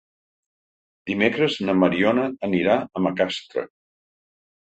Dimecres 1.09 1.57
na 1.67 1.75
Mariona 1.81 2.23
anirà 2.47 2.79
a 2.79 3.03
Macastre. 3.09 3.65